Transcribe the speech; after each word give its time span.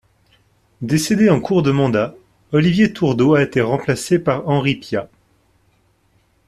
Décédé 0.81 1.29
en 1.29 1.39
cours 1.39 1.61
de 1.61 1.69
mandat, 1.69 2.15
Olivier 2.53 2.91
Tourdot 2.91 3.35
a 3.35 3.43
été 3.43 3.61
remplacé 3.61 4.17
par 4.17 4.47
Henri 4.49 4.73
Piat. 4.73 5.07